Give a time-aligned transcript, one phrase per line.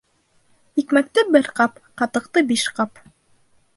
[0.83, 3.03] Икмәкте бер ҡап, ҡатыҡты биш ҡап.